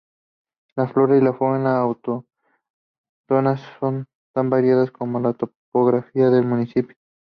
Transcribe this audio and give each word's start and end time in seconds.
La 0.75 0.87
flora 0.87 1.15
y 1.15 1.21
fauna 1.37 1.77
autóctonas 1.79 3.61
son 3.79 4.07
tan 4.33 4.49
variadas 4.49 4.89
como 4.89 5.19
la 5.19 5.33
topografía 5.33 6.31
del 6.31 6.43
municipio. 6.43 6.95